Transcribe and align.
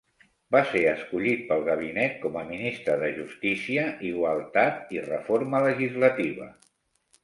Va 0.53 0.61
ser 0.69 0.79
escollit 0.91 1.43
pel 1.51 1.65
gabinet 1.67 2.17
com 2.25 2.41
a 2.43 2.43
Ministre 2.49 2.97
de 3.05 3.13
justícia, 3.21 3.87
igualtat 4.15 4.93
i 5.01 5.09
reforma 5.15 5.67
legislativa. 5.71 6.55